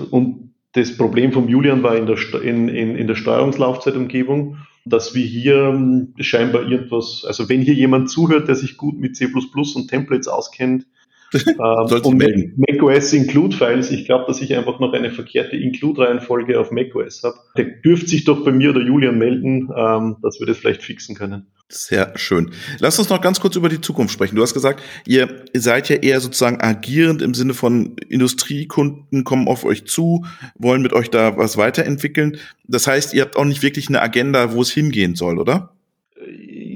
[0.73, 5.73] das Problem vom Julian war in der, in, in, in der Steuerungslaufzeitumgebung, dass wir hier
[5.73, 10.27] hm, scheinbar irgendwas, also wenn hier jemand zuhört, der sich gut mit C++ und Templates
[10.27, 10.85] auskennt,
[11.33, 12.53] ähm, und melden.
[12.57, 17.35] macOS Include Files, ich glaube, dass ich einfach noch eine verkehrte Include-Reihenfolge auf macOS habe.
[17.57, 21.15] Der dürfte sich doch bei mir oder Julian melden, ähm, dass wir das vielleicht fixen
[21.15, 21.47] können.
[21.69, 22.51] Sehr schön.
[22.79, 24.35] Lass uns noch ganz kurz über die Zukunft sprechen.
[24.35, 29.63] Du hast gesagt, ihr seid ja eher sozusagen agierend im Sinne von Industriekunden kommen auf
[29.63, 30.25] euch zu,
[30.59, 32.37] wollen mit euch da was weiterentwickeln.
[32.67, 35.73] Das heißt, ihr habt auch nicht wirklich eine Agenda, wo es hingehen soll, oder?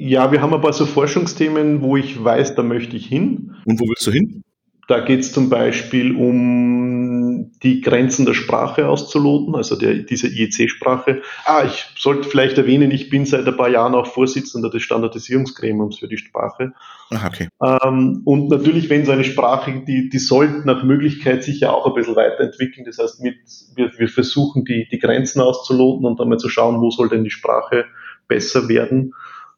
[0.07, 3.55] Ja, wir haben ein paar so Forschungsthemen, wo ich weiß, da möchte ich hin.
[3.65, 4.43] Und wo willst du hin?
[4.87, 11.23] Da geht es zum Beispiel um die Grenzen der Sprache auszuloten, also der, diese IEC-Sprache.
[11.45, 15.97] Ah, ich sollte vielleicht erwähnen, ich bin seit ein paar Jahren auch Vorsitzender des Standardisierungsgremiums
[15.97, 16.73] für die Sprache.
[17.09, 17.47] Ach, okay.
[17.63, 21.87] Ähm, und natürlich, wenn so eine Sprache, die, die soll nach Möglichkeit sich ja auch
[21.87, 22.85] ein bisschen weiterentwickeln.
[22.85, 23.37] Das heißt, mit,
[23.75, 27.23] wir, wir versuchen die, die Grenzen auszuloten und dann mal zu schauen, wo soll denn
[27.23, 27.85] die Sprache
[28.27, 29.13] besser werden.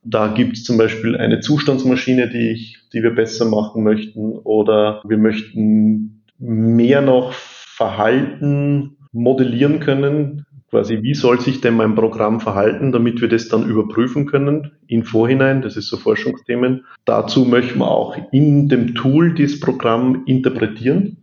[0.10, 5.02] Da gibt es zum Beispiel eine Zustandsmaschine, die, ich, die wir besser machen möchten, oder
[5.06, 10.46] wir möchten mehr noch Verhalten modellieren können.
[10.70, 15.04] Quasi, wie soll sich denn mein Programm verhalten, damit wir das dann überprüfen können im
[15.04, 15.62] Vorhinein.
[15.62, 16.86] Das ist so Forschungsthemen.
[17.06, 21.18] Dazu möchten wir auch in dem Tool dieses Programm interpretieren.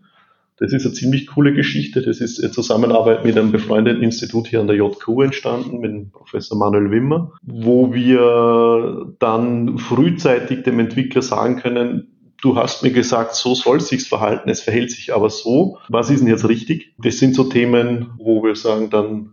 [0.56, 2.00] Das ist eine ziemlich coole Geschichte.
[2.02, 6.56] Das ist eine Zusammenarbeit mit einem befreundeten Institut hier an der JQ entstanden, mit Professor
[6.56, 12.08] Manuel Wimmer, wo wir dann frühzeitig dem Entwickler sagen können,
[12.40, 15.78] du hast mir gesagt, so soll es sich verhalten, es verhält sich aber so.
[15.88, 16.94] Was ist denn jetzt richtig?
[16.98, 19.30] Das sind so Themen, wo wir sagen dann,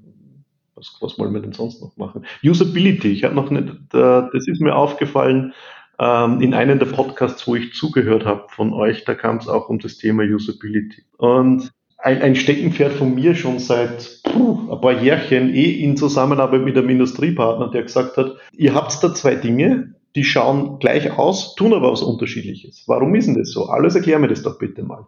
[0.76, 2.26] was, was wollen wir denn sonst noch machen?
[2.44, 5.54] Usability, ich habe noch nicht, das ist mir aufgefallen,
[6.02, 9.70] ähm, in einem der Podcasts, wo ich zugehört habe von euch, da kam es auch
[9.70, 11.04] um das Thema Usability.
[11.18, 16.64] Und ein, ein Steckenpferd von mir schon seit puh, ein paar Jährchen, eh in Zusammenarbeit
[16.64, 21.54] mit einem Industriepartner, der gesagt hat, ihr habt da zwei Dinge, die schauen gleich aus,
[21.54, 22.84] tun aber was Unterschiedliches.
[22.88, 23.68] Warum ist denn das so?
[23.68, 25.06] Alles erklär mir das doch bitte mal.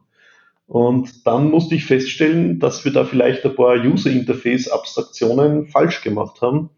[0.68, 6.70] Und dann musste ich feststellen, dass wir da vielleicht ein paar User-Interface-Abstraktionen falsch gemacht haben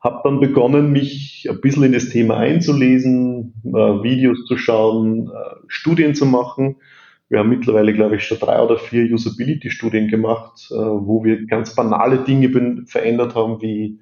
[0.00, 5.56] habe dann begonnen, mich ein bisschen in das Thema einzulesen, äh, Videos zu schauen, äh,
[5.68, 6.76] Studien zu machen.
[7.28, 11.74] Wir haben mittlerweile, glaube ich, schon drei oder vier Usability-Studien gemacht, äh, wo wir ganz
[11.74, 14.00] banale Dinge verändert haben, wie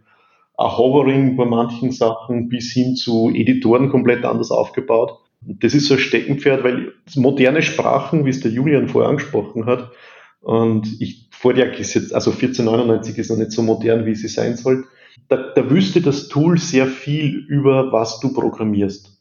[0.57, 5.19] Hovering bei manchen Sachen bis hin zu Editoren komplett anders aufgebaut.
[5.47, 9.67] Und das ist so ein Steckenpferd, weil moderne Sprachen, wie es der Julian vorher angesprochen
[9.67, 9.93] hat,
[10.41, 14.57] und ich, Vordiak ist jetzt, also 1499 ist noch nicht so modern, wie sie sein
[14.57, 14.87] soll,
[15.29, 19.19] da, da wüsste das Tool sehr viel über, was du programmierst.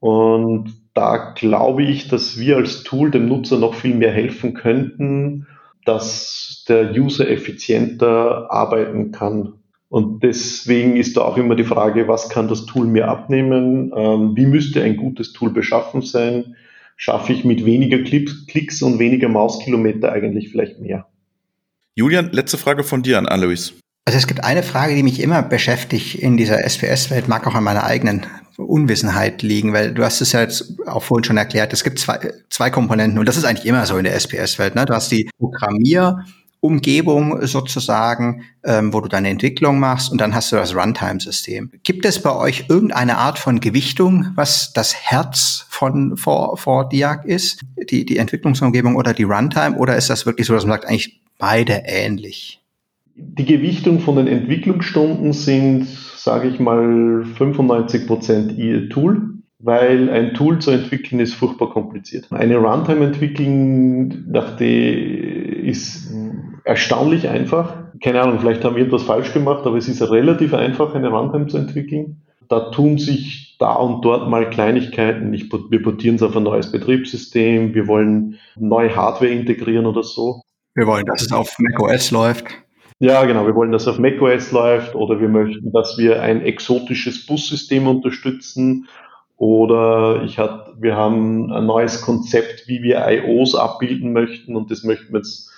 [0.00, 5.46] Und da glaube ich, dass wir als Tool dem Nutzer noch viel mehr helfen könnten,
[5.84, 9.54] dass der User effizienter arbeiten kann.
[9.88, 13.92] Und deswegen ist da auch immer die Frage, was kann das Tool mir abnehmen?
[13.94, 16.56] Ähm, wie müsste ein gutes Tool beschaffen sein?
[17.02, 21.08] schaffe ich mit weniger Klicks und weniger Mauskilometer eigentlich vielleicht mehr.
[21.96, 23.72] Julian, letzte Frage von dir an Alois.
[24.04, 27.62] Also es gibt eine Frage, die mich immer beschäftigt in dieser SPS-Welt, mag auch an
[27.62, 31.84] meiner eigenen Unwissenheit liegen, weil du hast es ja jetzt auch vorhin schon erklärt, es
[31.84, 34.74] gibt zwei, zwei Komponenten und das ist eigentlich immer so in der SPS-Welt.
[34.74, 34.86] Ne?
[34.86, 40.56] Du hast die Programmierumgebung sozusagen, ähm, wo du deine Entwicklung machst und dann hast du
[40.56, 41.70] das Runtime-System.
[41.84, 47.24] Gibt es bei euch irgendeine Art von Gewichtung, was das Herz von vor, vor Diag
[47.24, 50.86] ist, die, die Entwicklungsumgebung oder die Runtime oder ist das wirklich so, dass man sagt,
[50.86, 52.61] eigentlich beide ähnlich?
[53.38, 60.34] Die Gewichtung von den Entwicklungsstunden sind, sage ich mal, 95 Prozent ihr Tool, weil ein
[60.34, 62.26] Tool zu entwickeln ist furchtbar kompliziert.
[62.30, 66.12] Eine Runtime entwickeln, dachte ist
[66.64, 67.74] erstaunlich einfach.
[68.02, 71.46] Keine Ahnung, vielleicht haben wir etwas falsch gemacht, aber es ist relativ einfach, eine Runtime
[71.46, 72.22] zu entwickeln.
[72.48, 75.32] Da tun sich da und dort mal Kleinigkeiten.
[75.32, 80.42] Ich, wir portieren es auf ein neues Betriebssystem, wir wollen neue Hardware integrieren oder so.
[80.74, 82.46] Wir wollen, dass es auf macOS läuft.
[83.02, 83.46] Ja, genau.
[83.46, 88.86] Wir wollen, dass auf macOS läuft oder wir möchten, dass wir ein exotisches Bussystem unterstützen
[89.36, 94.84] oder ich hat, wir haben ein neues Konzept, wie wir IOs abbilden möchten und das
[94.84, 95.50] möchten wir jetzt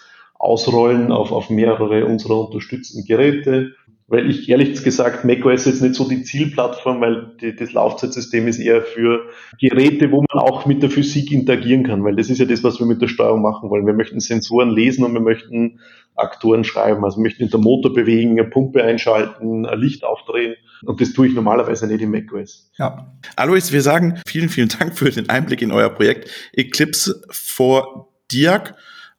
[0.45, 3.73] ausrollen auf, auf mehrere unserer unterstützten Geräte
[4.07, 8.59] weil ich ehrlich gesagt macOS jetzt nicht so die Zielplattform, weil die, das Laufzeitsystem ist
[8.59, 12.45] eher für Geräte, wo man auch mit der Physik interagieren kann, weil das ist ja
[12.45, 13.87] das, was wir mit der Steuerung machen wollen.
[13.87, 15.81] Wir möchten Sensoren lesen und wir möchten
[16.17, 20.55] Aktoren schreiben, also wir möchten den Motor bewegen, eine Pumpe einschalten, ein Licht aufdrehen
[20.85, 22.71] und das tue ich normalerweise nicht in macOS.
[22.79, 23.17] Ja.
[23.37, 28.75] Alois, wir sagen vielen, vielen Dank für den Einblick in euer Projekt Eclipse for Diag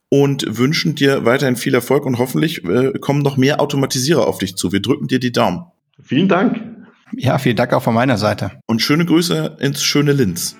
[0.08, 4.56] und wünschen dir weiterhin viel Erfolg und hoffentlich äh, kommen noch mehr Automatisierer auf dich
[4.56, 4.72] zu.
[4.72, 5.64] Wir drücken dir die Daumen.
[6.02, 6.60] Vielen Dank.
[7.12, 8.52] Ja, vielen Dank auch von meiner Seite.
[8.66, 10.56] Und schöne Grüße ins schöne Linz.